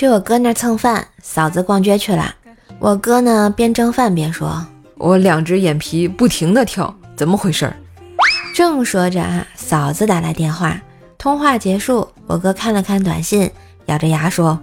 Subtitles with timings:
[0.00, 2.34] 去我哥那蹭饭，嫂子逛街去了。
[2.78, 4.66] 我哥呢，边蒸饭边说
[4.96, 7.70] ：“我两只眼皮不停的跳，怎么回事？”
[8.56, 10.80] 正说着啊，嫂子打来电话，
[11.18, 13.50] 通话结束，我哥看了看短信，
[13.88, 14.58] 咬着牙说：“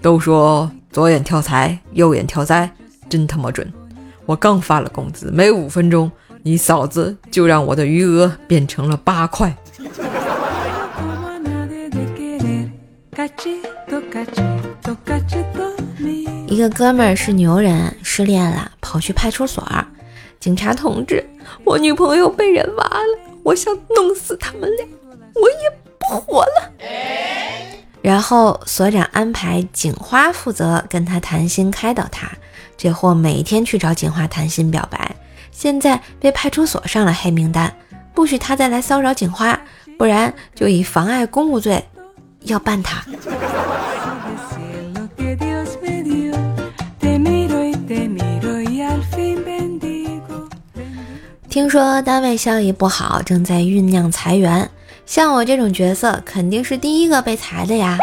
[0.00, 2.70] 都说左眼跳财，右眼跳灾，
[3.08, 3.68] 真他妈准！
[4.26, 6.08] 我刚发了工资，没五分钟，
[6.44, 9.52] 你嫂子就让我的余额变成了八块。
[16.58, 19.64] ”一个哥们儿是牛人，失恋了，跑去派出所。
[20.40, 21.24] 警察同志，
[21.62, 24.84] 我女朋友被人挖了，我想弄死他们俩，
[25.36, 25.56] 我也
[26.00, 26.72] 不活了。
[28.02, 32.28] 然后所长安排警花负责跟他谈心，开导他。
[32.76, 35.14] 这货每天去找警花谈心表白，
[35.52, 37.72] 现在被派出所上了黑名单，
[38.12, 39.56] 不许他再来骚扰警花，
[39.96, 41.84] 不然就以妨碍公务罪。
[42.42, 43.04] 要办他。
[51.58, 54.70] 听说单位效益不好，正在酝酿裁员。
[55.06, 57.98] 像我这种角色，肯定是第一个被裁的呀！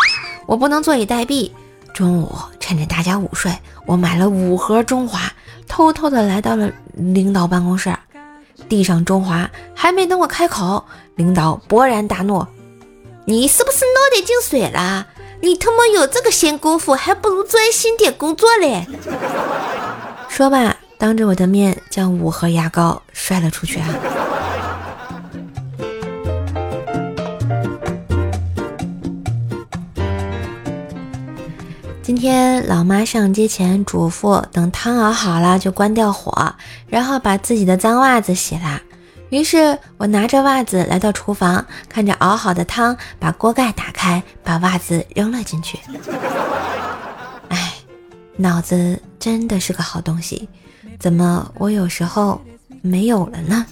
[0.45, 1.50] 我不能坐以待毙。
[1.94, 3.50] 中午趁着大家午睡，
[3.86, 5.31] 我买了五盒中华，
[5.70, 7.95] 偷偷的来到了领导办公室，
[8.67, 10.83] 递上中华，还没等我开口，
[11.16, 12.45] 领导勃然大怒。
[13.23, 15.08] 你是不是脑袋进水了？
[15.39, 18.86] 你他妈有这个闲工夫，还不如专心点工作嘞！
[20.28, 23.88] 说罢，当着我的面将五盒牙膏摔了出去啊！
[32.02, 36.56] 今天老妈上街前嘱咐，等汤熬好了就关掉火，
[36.88, 38.81] 然后把自己的脏袜子洗了。
[39.30, 45.78] 于是我拿着袜子来到厨房，看着熬好的汤，把锅盖打开，把袜子扔了进去。
[48.36, 50.48] 哎，脑子真的是个好东西，
[50.99, 52.42] 怎么我有时候
[52.82, 53.65] 没有了呢？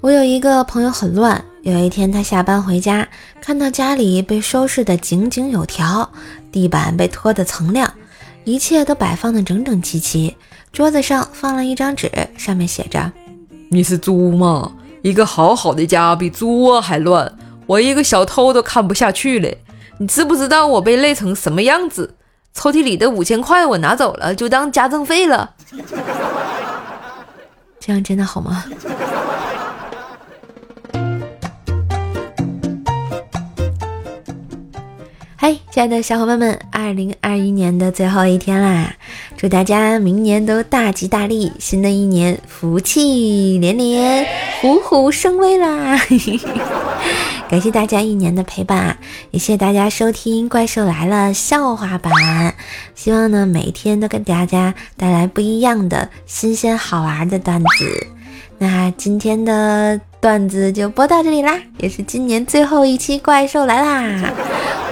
[0.00, 1.42] 我有一个朋友很乱。
[1.62, 3.06] 有一天，他下班回家，
[3.42, 6.10] 看到家里被收拾得井井有条，
[6.50, 7.92] 地板被拖得锃亮，
[8.44, 10.34] 一切都摆放得整整齐齐。
[10.72, 13.12] 桌子上放了一张纸，上面写着
[13.68, 14.72] ：“你是猪吗？
[15.02, 17.32] 一个好好的家比猪窝还乱，
[17.66, 19.48] 我一个小偷都看不下去了。
[19.98, 22.16] 你知不知道我被累成什么样子？
[22.52, 25.54] 抽屉里的五千块我拿走了，就当家政费了。
[27.78, 28.64] 这样真的好吗？”
[35.72, 38.92] 亲爱的小伙伴们，二零二一年的最后一天啦！
[39.36, 44.26] 祝大家明年都大吉大利，新的一年福气连连，
[44.60, 45.96] 虎虎生威啦！
[47.48, 48.98] 感谢大家一年的陪伴，
[49.30, 52.12] 也谢谢大家收听《怪兽来了》笑话版。
[52.96, 58.06] 希望呢，每天都给大家带来不一样的新鲜好玩的段子。
[58.58, 64.32] 那今天的段子就播到这里啦，也是今年最后一期《怪兽来啦》。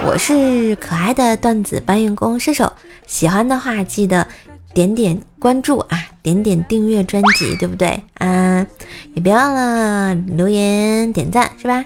[0.05, 2.71] 我是可爱的段子搬运工射手，
[3.05, 4.25] 喜欢的话记得
[4.73, 8.65] 点点关注啊，点点订阅专辑，对不对啊？
[9.13, 11.83] 也别忘了留言点赞，是吧？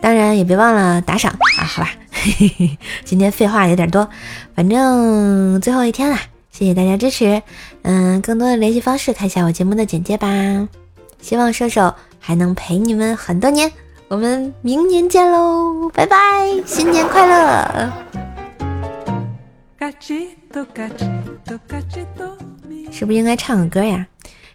[0.00, 1.90] 当然也别忘了打赏啊，好吧？
[3.04, 4.08] 今天废话有点多，
[4.54, 6.16] 反正最后一天了，
[6.50, 7.42] 谢谢大家支持。
[7.82, 10.28] 嗯，更多的联系方式看一下我节目的简介吧。
[11.20, 13.70] 希望射手还能陪你们很多年。
[14.08, 16.16] 我们明年见喽，拜拜，
[16.66, 17.92] 新年快乐！
[22.90, 24.06] 是不是应该唱个歌呀？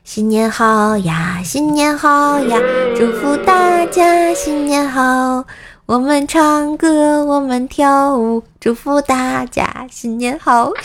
[0.04, 2.58] 新年好呀，新年好呀，
[2.96, 5.46] 祝福大家新年好！
[5.86, 10.72] 我们唱歌，我们跳舞，祝福大家新年好！